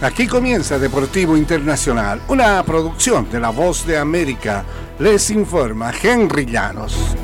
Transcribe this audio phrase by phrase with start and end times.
[0.00, 4.64] Aquí comienza Deportivo Internacional, una producción de La Voz de América.
[5.00, 7.16] Les informa Henry Llanos.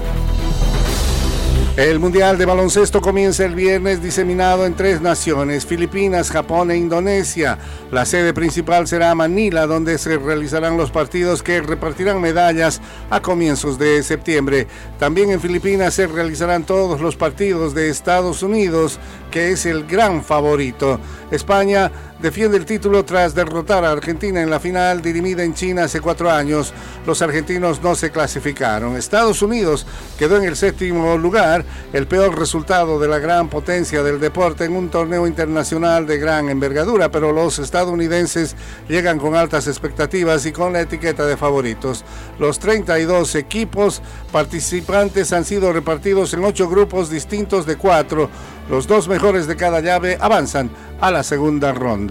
[1.76, 7.58] El Mundial de Baloncesto comienza el viernes diseminado en tres naciones, Filipinas, Japón e Indonesia.
[7.90, 12.81] La sede principal será Manila, donde se realizarán los partidos que repartirán medallas
[13.11, 14.69] a comienzos de septiembre.
[15.01, 19.01] También en Filipinas se realizarán todos los partidos de Estados Unidos,
[19.33, 21.01] que es el gran favorito.
[21.33, 26.00] España defiende el título tras derrotar a Argentina en la final dirimida en China hace
[26.00, 26.73] cuatro años.
[27.06, 28.96] Los argentinos no se clasificaron.
[28.96, 29.87] Estados Unidos
[30.18, 34.74] quedó en el séptimo lugar, el peor resultado de la gran potencia del deporte en
[34.74, 38.56] un torneo internacional de gran envergadura, pero los estadounidenses
[38.88, 42.04] llegan con altas expectativas y con la etiqueta de favoritos.
[42.38, 48.30] Los 32 equipos participantes han sido repartidos en ocho grupos distintos de cuatro.
[48.70, 50.70] Los dos mejores de cada llave avanzan
[51.01, 52.03] a la segunda ronda.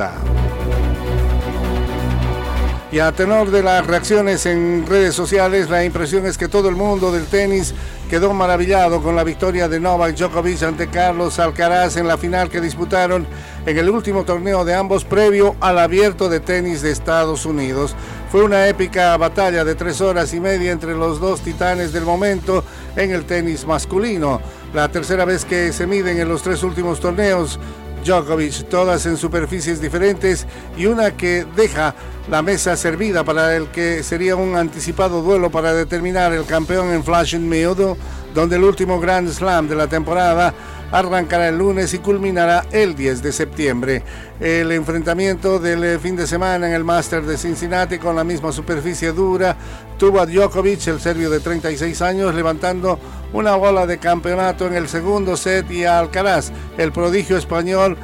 [2.93, 6.76] Y a tenor de las reacciones en redes sociales, la impresión es que todo el
[6.76, 7.73] mundo del tenis
[8.07, 12.62] quedó maravillado con la victoria de Novak Djokovic ante Carlos Alcaraz en la final que
[12.62, 13.26] disputaron
[13.65, 17.96] en el último torneo de ambos previo al abierto de tenis de Estados Unidos.
[18.31, 22.63] Fue una épica batalla de tres horas y media entre los dos titanes del momento
[22.96, 24.40] en el tenis masculino.
[24.71, 27.59] La tercera vez que se miden en los tres últimos torneos
[28.04, 30.46] Djokovic, todas en superficies diferentes
[30.77, 31.96] y una que deja
[32.29, 37.04] la mesa servida para el que sería un anticipado duelo para determinar el campeón en
[37.04, 37.98] Flushing Meadow,
[38.34, 40.54] donde el último Grand Slam de la temporada
[40.91, 44.04] arrancará el lunes y culminará el 10 de septiembre.
[44.40, 48.52] El enfrentamiento del eh, fin de semana en el Master de Cincinnati con la misma
[48.52, 49.58] superficie dura
[49.98, 52.99] tuvo a Djokovic, el serbio de 36 años, levantando
[53.34, 57.98] una bola de campeonato en el segundo set y a Alcaraz, el prodigio español,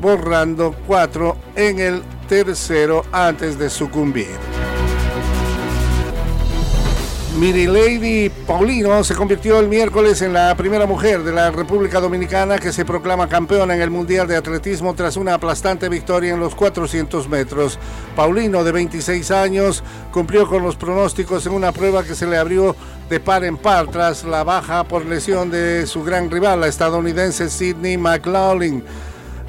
[0.00, 4.38] borrando cuatro en el tercero antes de sucumbir.
[7.38, 12.72] Lady Paulino se convirtió el miércoles en la primera mujer de la República Dominicana que
[12.72, 17.28] se proclama campeona en el Mundial de Atletismo tras una aplastante victoria en los 400
[17.28, 17.78] metros.
[18.16, 22.74] Paulino, de 26 años, cumplió con los pronósticos en una prueba que se le abrió
[23.10, 27.50] de par en par tras la baja por lesión de su gran rival, la estadounidense
[27.50, 28.82] Sidney McLaughlin.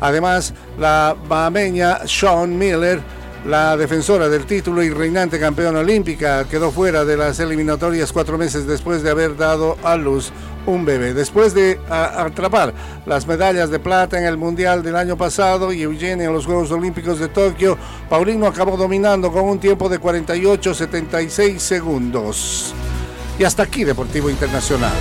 [0.03, 3.01] Además, la bahameña Sean Miller
[3.45, 8.65] la defensora del título y reinante campeona olímpica quedó fuera de las eliminatorias cuatro meses
[8.65, 10.31] después de haber dado a luz
[10.65, 11.13] un bebé.
[11.13, 12.73] Después de atrapar
[13.05, 16.71] las medallas de plata en el Mundial del año pasado y Eugenia en los Juegos
[16.71, 17.77] Olímpicos de Tokio,
[18.09, 22.73] Paulino acabó dominando con un tiempo de 48-76 segundos.
[23.37, 24.93] Y hasta aquí Deportivo Internacional.